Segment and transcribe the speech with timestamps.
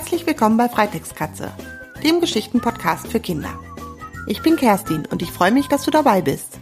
[0.00, 1.52] Herzlich willkommen bei Freitextkatze,
[2.02, 3.60] dem Geschichtenpodcast für Kinder.
[4.26, 6.58] Ich bin Kerstin und ich freue mich, dass du dabei bist.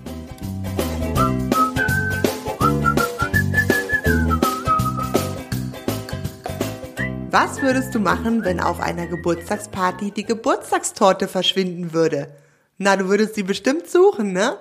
[7.31, 12.35] Was würdest du machen, wenn auf einer Geburtstagsparty die Geburtstagstorte verschwinden würde?
[12.77, 14.59] Na, du würdest sie bestimmt suchen, ne?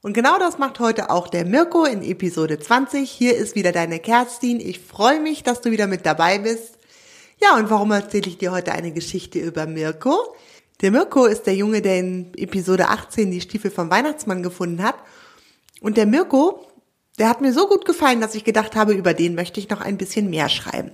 [0.00, 3.10] Und genau das macht heute auch der Mirko in Episode 20.
[3.10, 4.60] Hier ist wieder deine Kerstin.
[4.60, 6.78] Ich freue mich, dass du wieder mit dabei bist.
[7.40, 10.34] Ja, und warum erzähle ich dir heute eine Geschichte über Mirko?
[10.80, 14.96] Der Mirko ist der Junge, der in Episode 18 die Stiefel vom Weihnachtsmann gefunden hat.
[15.80, 16.66] Und der Mirko,
[17.18, 19.80] der hat mir so gut gefallen, dass ich gedacht habe, über den möchte ich noch
[19.80, 20.90] ein bisschen mehr schreiben.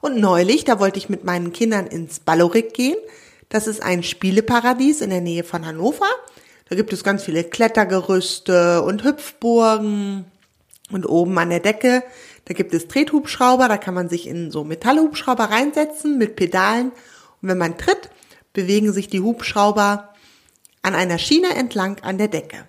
[0.00, 2.96] Und neulich, da wollte ich mit meinen Kindern ins Ballorik gehen.
[3.48, 6.08] Das ist ein Spieleparadies in der Nähe von Hannover.
[6.68, 10.24] Da gibt es ganz viele Klettergerüste und Hüpfburgen.
[10.90, 12.02] Und oben an der Decke,
[12.44, 16.90] da gibt es Trethubschrauber, da kann man sich in so Metallhubschrauber reinsetzen mit Pedalen.
[17.40, 18.10] Und wenn man tritt,
[18.52, 20.14] bewegen sich die Hubschrauber
[20.82, 22.68] an einer Schiene entlang an der Decke.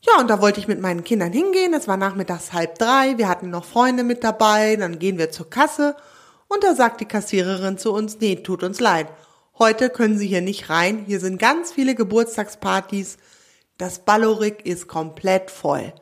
[0.00, 1.74] Ja, und da wollte ich mit meinen Kindern hingehen.
[1.74, 3.18] Es war nachmittags halb drei.
[3.18, 4.76] Wir hatten noch Freunde mit dabei.
[4.76, 5.96] Dann gehen wir zur Kasse.
[6.46, 9.08] Und da sagt die Kassiererin zu uns, nee, tut uns leid.
[9.58, 11.04] Heute können Sie hier nicht rein.
[11.04, 13.18] Hier sind ganz viele Geburtstagspartys.
[13.76, 15.92] Das Ballorik ist komplett voll.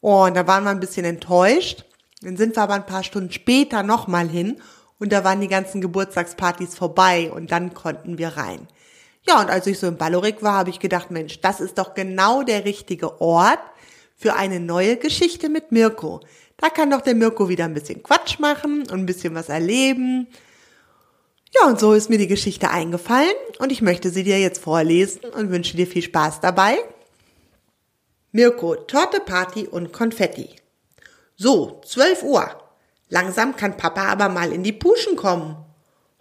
[0.00, 1.84] Oh, und da waren wir ein bisschen enttäuscht.
[2.22, 4.60] Dann sind wir aber ein paar Stunden später nochmal hin
[4.98, 8.68] und da waren die ganzen Geburtstagspartys vorbei und dann konnten wir rein.
[9.26, 11.94] Ja, und als ich so im Ballorik war, habe ich gedacht, Mensch, das ist doch
[11.94, 13.60] genau der richtige Ort
[14.16, 16.20] für eine neue Geschichte mit Mirko.
[16.56, 20.28] Da kann doch der Mirko wieder ein bisschen Quatsch machen und ein bisschen was erleben.
[21.54, 25.20] Ja, und so ist mir die Geschichte eingefallen und ich möchte sie dir jetzt vorlesen
[25.36, 26.78] und wünsche dir viel Spaß dabei.
[28.30, 30.61] Mirko, Torte, Party und Konfetti.
[31.36, 32.62] So, 12 Uhr.
[33.08, 35.56] Langsam kann Papa aber mal in die Puschen kommen.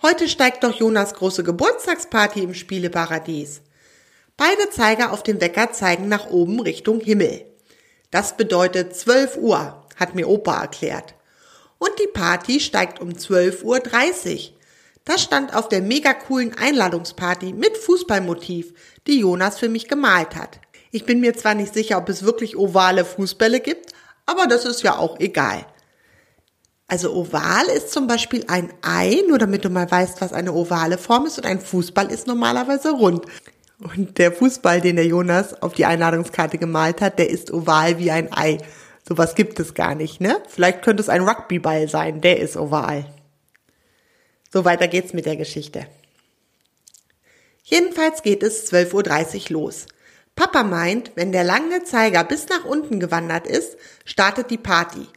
[0.02, 3.62] Heute steigt doch Jonas große Geburtstagsparty im Spieleparadies.
[4.38, 7.46] Beide Zeiger auf dem Wecker zeigen nach oben Richtung Himmel.
[8.10, 11.14] Das bedeutet 12 Uhr, hat mir Opa erklärt.
[11.78, 14.56] Und die Party steigt um 12.30 Uhr.
[15.06, 18.74] Das stand auf der mega coolen Einladungsparty mit Fußballmotiv,
[19.08, 20.60] die Jonas für mich gemalt hat.
[20.92, 23.91] Ich bin mir zwar nicht sicher, ob es wirklich ovale Fußbälle gibt,
[24.26, 25.66] aber das ist ja auch egal.
[26.88, 30.98] Also oval ist zum Beispiel ein Ei, nur damit du mal weißt, was eine ovale
[30.98, 33.26] Form ist, und ein Fußball ist normalerweise rund.
[33.80, 38.12] Und der Fußball, den der Jonas auf die Einladungskarte gemalt hat, der ist oval wie
[38.12, 38.58] ein Ei.
[39.08, 40.38] Sowas gibt es gar nicht, ne?
[40.50, 43.06] Vielleicht könnte es ein Rugbyball sein, der ist oval.
[44.54, 45.88] So weiter geht's mit der Geschichte.
[47.64, 49.86] Jedenfalls geht es 12.30 Uhr los.
[50.36, 55.08] Papa meint, wenn der lange Zeiger bis nach unten gewandert ist, startet die Party.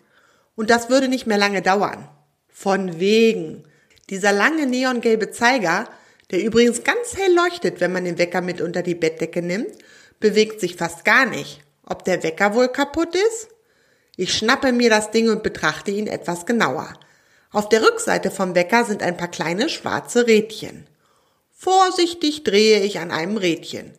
[0.56, 2.08] Und das würde nicht mehr lange dauern.
[2.48, 3.64] Von wegen.
[4.10, 5.88] Dieser lange neongelbe Zeiger,
[6.30, 9.72] der übrigens ganz hell leuchtet, wenn man den Wecker mit unter die Bettdecke nimmt,
[10.20, 11.60] bewegt sich fast gar nicht.
[11.84, 13.48] Ob der Wecker wohl kaputt ist?
[14.16, 16.92] Ich schnappe mir das Ding und betrachte ihn etwas genauer.
[17.50, 20.86] Auf der Rückseite vom Wecker sind ein paar kleine schwarze Rädchen.
[21.52, 23.92] Vorsichtig drehe ich an einem Rädchen.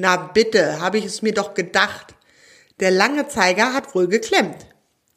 [0.00, 2.14] Na bitte, habe ich es mir doch gedacht.
[2.78, 4.64] Der lange Zeiger hat wohl geklemmt.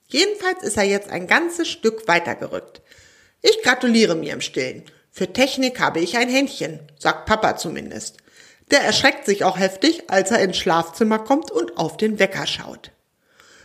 [0.07, 2.81] Jedenfalls ist er jetzt ein ganzes Stück weitergerückt.
[3.43, 4.85] Ich gratuliere mir im Stillen.
[5.11, 8.17] Für Technik habe ich ein Händchen, sagt Papa zumindest.
[8.71, 12.89] Der erschreckt sich auch heftig, als er ins Schlafzimmer kommt und auf den Wecker schaut.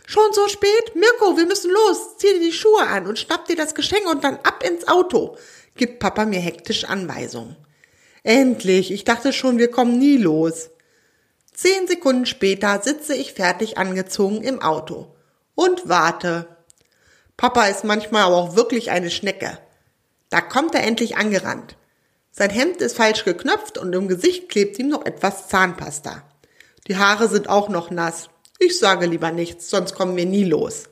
[0.05, 0.93] Schon so spät?
[0.93, 2.17] Mirko, wir müssen los.
[2.17, 5.35] Zieh dir die Schuhe an und schnapp dir das Geschenk und dann ab ins Auto,
[5.75, 7.55] gibt Papa mir hektisch Anweisungen.
[8.21, 10.69] Endlich, ich dachte schon, wir kommen nie los.
[11.57, 15.15] Zehn Sekunden später sitze ich fertig angezogen im Auto
[15.55, 16.45] und warte.
[17.35, 19.57] Papa ist manchmal aber auch wirklich eine Schnecke.
[20.29, 21.75] Da kommt er endlich angerannt.
[22.29, 26.21] Sein Hemd ist falsch geknöpft und im Gesicht klebt ihm noch etwas Zahnpasta.
[26.87, 28.29] Die Haare sind auch noch nass.
[28.59, 30.83] Ich sage lieber nichts, sonst kommen wir nie los.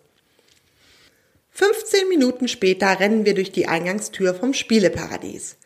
[1.52, 5.58] 15 Minuten später rennen wir durch die Eingangstür vom Spieleparadies.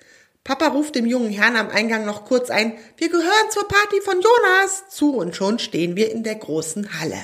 [0.49, 4.15] Papa ruft dem jungen Herrn am Eingang noch kurz ein, wir gehören zur Party von
[4.19, 7.19] Jonas zu und schon stehen wir in der großen Halle.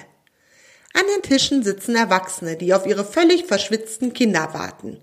[0.94, 5.02] An den Tischen sitzen Erwachsene, die auf ihre völlig verschwitzten Kinder warten.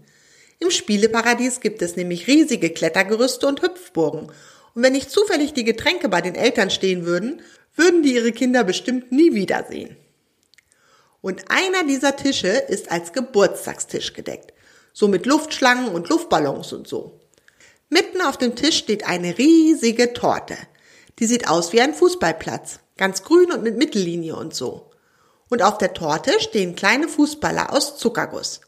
[0.60, 4.30] Im Spieleparadies gibt es nämlich riesige Klettergerüste und Hüpfburgen.
[4.74, 7.42] Und wenn nicht zufällig die Getränke bei den Eltern stehen würden,
[7.74, 9.96] würden die ihre Kinder bestimmt nie wiedersehen.
[11.22, 14.52] Und einer dieser Tische ist als Geburtstagstisch gedeckt.
[14.92, 17.18] So mit Luftschlangen und Luftballons und so.
[17.92, 20.56] Mitten auf dem Tisch steht eine riesige Torte.
[21.18, 22.78] Die sieht aus wie ein Fußballplatz.
[22.96, 24.90] Ganz grün und mit Mittellinie und so.
[25.50, 28.62] Und auf der Torte stehen kleine Fußballer aus Zuckerguss.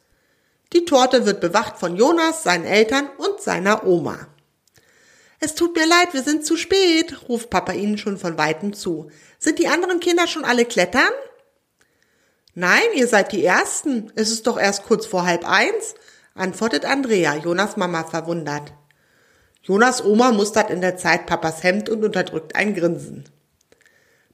[0.74, 4.28] Die Torte wird bewacht von Jonas, seinen Eltern und seiner Oma.
[5.40, 9.10] Es tut mir leid, wir sind zu spät, ruft Papa ihnen schon von weitem zu.
[9.38, 11.12] Sind die anderen Kinder schon alle klettern?
[12.52, 14.12] Nein, ihr seid die Ersten.
[14.16, 15.94] Es ist doch erst kurz vor halb eins,
[16.34, 18.74] antwortet Andrea, Jonas Mama verwundert.
[19.64, 23.24] Jonas Oma mustert in der Zeit Papas Hemd und unterdrückt ein Grinsen.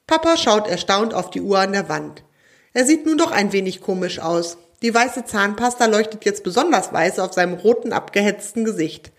[0.09, 2.25] Papa schaut erstaunt auf die Uhr an der Wand.
[2.73, 4.59] Er sieht nun doch ein wenig komisch aus.
[4.83, 9.13] Die weiße Zahnpasta leuchtet jetzt besonders weiß auf seinem roten, abgehetzten Gesicht.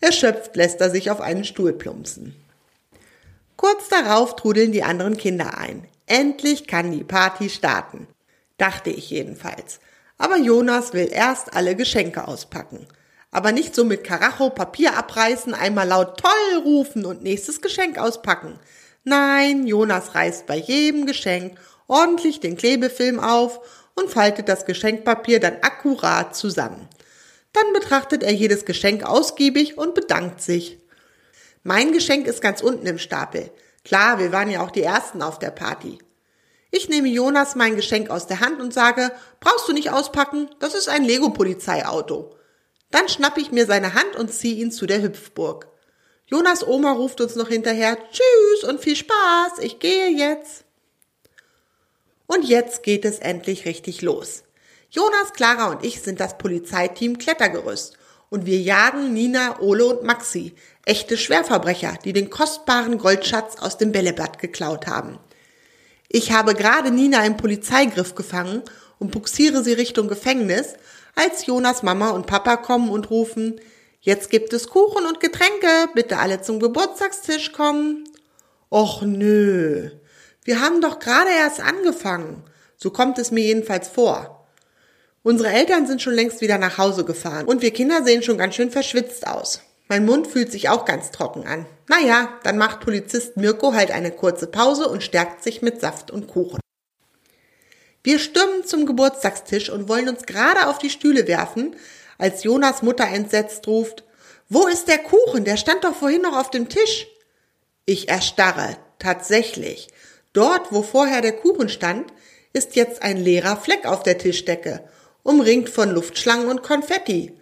[0.00, 2.36] Erschöpft lässt er sich auf einen Stuhl plumpsen.
[3.56, 5.88] Kurz darauf trudeln die anderen Kinder ein.
[6.06, 8.06] Endlich kann die Party starten.
[8.56, 9.80] Dachte ich jedenfalls.
[10.16, 12.86] Aber Jonas will erst alle Geschenke auspacken.
[13.36, 18.58] Aber nicht so mit Karacho Papier abreißen, einmal laut toll rufen und nächstes Geschenk auspacken.
[19.04, 23.60] Nein, Jonas reißt bei jedem Geschenk ordentlich den Klebefilm auf
[23.94, 26.88] und faltet das Geschenkpapier dann akkurat zusammen.
[27.52, 30.78] Dann betrachtet er jedes Geschenk ausgiebig und bedankt sich.
[31.62, 33.50] Mein Geschenk ist ganz unten im Stapel.
[33.84, 35.98] Klar, wir waren ja auch die Ersten auf der Party.
[36.70, 40.74] Ich nehme Jonas mein Geschenk aus der Hand und sage, brauchst du nicht auspacken, das
[40.74, 42.32] ist ein Lego-Polizeiauto.
[42.90, 45.68] Dann schnappe ich mir seine Hand und ziehe ihn zu der Hüpfburg.
[46.26, 50.64] Jonas Oma ruft uns noch hinterher, tschüss und viel Spaß, ich gehe jetzt.
[52.26, 54.42] Und jetzt geht es endlich richtig los.
[54.90, 57.96] Jonas, Clara und ich sind das Polizeiteam Klettergerüst
[58.28, 60.54] und wir jagen Nina, Ole und Maxi,
[60.84, 65.18] echte Schwerverbrecher, die den kostbaren Goldschatz aus dem Bällebad geklaut haben.
[66.08, 68.62] Ich habe gerade Nina im Polizeigriff gefangen
[68.98, 70.74] und buxiere sie Richtung Gefängnis,
[71.14, 73.60] als Jonas Mama und Papa kommen und rufen,
[74.06, 78.04] Jetzt gibt es Kuchen und Getränke, bitte alle zum Geburtstagstisch kommen.
[78.70, 79.90] Och nö,
[80.44, 82.44] wir haben doch gerade erst angefangen.
[82.76, 84.46] So kommt es mir jedenfalls vor.
[85.24, 88.54] Unsere Eltern sind schon längst wieder nach Hause gefahren und wir Kinder sehen schon ganz
[88.54, 89.60] schön verschwitzt aus.
[89.88, 91.66] Mein Mund fühlt sich auch ganz trocken an.
[91.88, 96.28] Naja, dann macht Polizist Mirko halt eine kurze Pause und stärkt sich mit Saft und
[96.28, 96.60] Kuchen.
[98.06, 101.74] Wir stürmen zum Geburtstagstisch und wollen uns gerade auf die Stühle werfen,
[102.18, 104.04] als Jonas Mutter entsetzt ruft,
[104.48, 105.44] wo ist der Kuchen?
[105.44, 107.08] Der stand doch vorhin noch auf dem Tisch.
[107.84, 108.76] Ich erstarre.
[109.00, 109.88] Tatsächlich.
[110.32, 112.12] Dort, wo vorher der Kuchen stand,
[112.52, 114.88] ist jetzt ein leerer Fleck auf der Tischdecke,
[115.24, 117.36] umringt von Luftschlangen und Konfetti.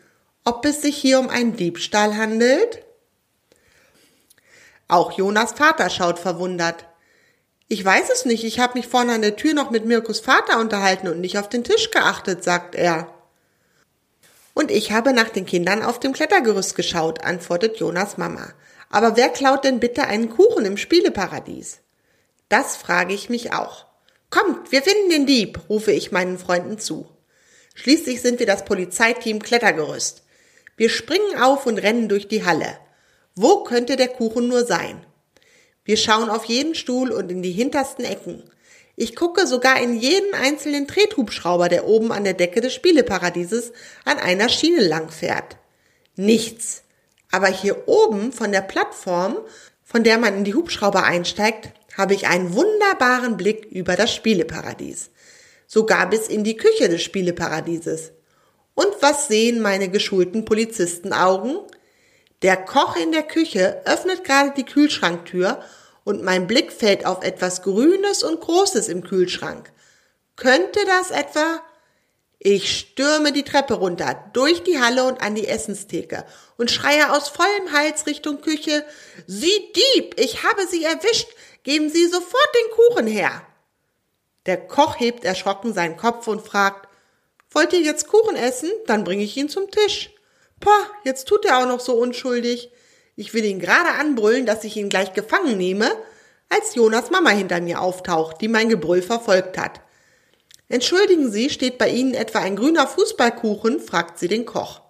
[0.47, 2.83] Ob es sich hier um einen Diebstahl handelt?
[4.89, 6.87] Auch Jonas Vater schaut verwundert.
[7.69, 10.61] Ich weiß es nicht, ich habe mich vorne an der Tür noch mit Mirkus Vater
[10.61, 13.13] unterhalten und nicht auf den Tisch geachtet, sagt er.
[14.53, 18.53] Und ich habe nach den Kindern auf dem Klettergerüst geschaut, antwortet Jonas Mama.
[18.91, 21.81] Aber wer klaut denn bitte einen Kuchen im Spieleparadies?
[22.49, 23.87] Das frage ich mich auch.
[24.31, 27.09] Kommt, wir finden den Dieb, rufe ich meinen Freunden zu.
[27.75, 30.23] Schließlich sind wir das Polizeiteam Klettergerüst.
[30.77, 32.79] Wir springen auf und rennen durch die Halle.
[33.35, 35.05] Wo könnte der Kuchen nur sein?
[35.85, 38.43] Wir schauen auf jeden Stuhl und in die hintersten Ecken.
[38.97, 43.73] Ich gucke sogar in jeden einzelnen Drehhubschrauber, der oben an der Decke des Spieleparadieses
[44.05, 45.57] an einer Schiene lang fährt.
[46.17, 46.85] Nichts.
[47.31, 49.37] Aber hier oben von der Plattform,
[49.83, 55.11] von der man in die Hubschrauber einsteigt, habe ich einen wunderbaren Blick über das Spieleparadies.
[55.67, 58.13] Sogar bis in die Küche des Spieleparadieses.
[58.75, 61.59] Und was sehen meine geschulten Polizistenaugen?
[62.45, 65.65] Der Koch in der Küche öffnet gerade die Kühlschranktür
[66.05, 69.73] und mein Blick fällt auf etwas Grünes und Großes im Kühlschrank.
[70.37, 71.63] Könnte das etwa?
[72.39, 76.27] Ich stürme die Treppe runter, durch die Halle und an die Essenstheke
[76.59, 78.85] und schreie aus vollem Hals Richtung Küche,
[79.27, 81.29] Sie Dieb, ich habe Sie erwischt,
[81.63, 83.41] geben Sie sofort den Kuchen her.
[84.45, 86.89] Der Koch hebt erschrocken seinen Kopf und fragt,
[87.49, 88.71] Wollt ihr jetzt Kuchen essen?
[88.87, 90.14] Dann bringe ich ihn zum Tisch.
[90.65, 92.71] Pah, jetzt tut er auch noch so unschuldig.
[93.17, 95.91] Ich will ihn gerade anbrüllen, dass ich ihn gleich gefangen nehme,
[96.49, 99.83] als Jonas Mama hinter mir auftaucht, die mein Gebrüll verfolgt hat.
[100.69, 103.79] Entschuldigen Sie, steht bei Ihnen etwa ein grüner Fußballkuchen?
[103.79, 104.81] fragt sie den Koch.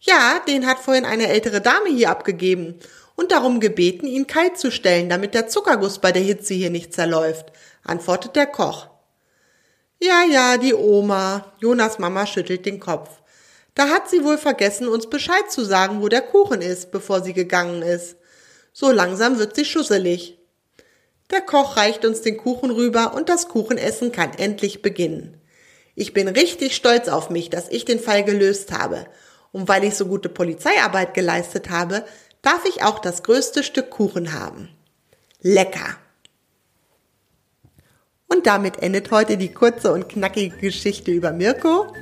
[0.00, 2.80] Ja, den hat vorhin eine ältere Dame hier abgegeben
[3.14, 6.92] und darum gebeten, ihn kalt zu stellen, damit der Zuckerguss bei der Hitze hier nicht
[6.92, 7.52] zerläuft,
[7.84, 8.88] antwortet der Koch.
[10.00, 11.52] Ja, ja, die Oma.
[11.60, 13.21] Jonas Mama schüttelt den Kopf.
[13.74, 17.32] Da hat sie wohl vergessen, uns Bescheid zu sagen, wo der Kuchen ist, bevor sie
[17.32, 18.16] gegangen ist.
[18.72, 20.38] So langsam wird sie schusselig.
[21.30, 25.40] Der Koch reicht uns den Kuchen rüber und das Kuchenessen kann endlich beginnen.
[25.94, 29.06] Ich bin richtig stolz auf mich, dass ich den Fall gelöst habe.
[29.52, 32.04] Und weil ich so gute Polizeiarbeit geleistet habe,
[32.40, 34.68] darf ich auch das größte Stück Kuchen haben.
[35.40, 35.96] Lecker!
[38.28, 41.92] Und damit endet heute die kurze und knackige Geschichte über Mirko.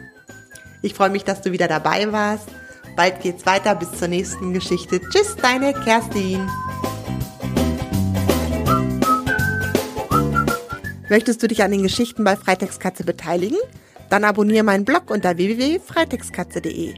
[0.83, 2.49] Ich freue mich, dass du wieder dabei warst.
[2.97, 5.01] Bald geht's weiter bis zur nächsten Geschichte.
[5.01, 6.49] Tschüss, deine Kerstin.
[11.09, 13.59] Möchtest du dich an den Geschichten bei Freitagskatze beteiligen?
[14.11, 16.95] Dann abonniere meinen Blog unter www.freitagskatze.de.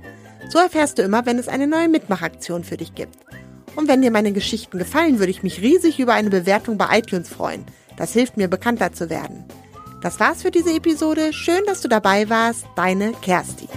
[0.49, 3.17] So erfährst du immer, wenn es eine neue Mitmachaktion für dich gibt.
[3.75, 7.31] Und wenn dir meine Geschichten gefallen, würde ich mich riesig über eine Bewertung bei iTunes
[7.31, 7.65] freuen.
[7.97, 9.45] Das hilft mir, bekannter zu werden.
[10.03, 11.33] Das war's für diese Episode.
[11.33, 12.67] Schön, dass du dabei warst.
[12.75, 13.69] Deine Kerstin.